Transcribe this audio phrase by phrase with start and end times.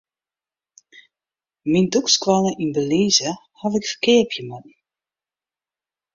[1.71, 4.77] Myn dûkskoalle yn Belize haw ik ferkeapje moatten.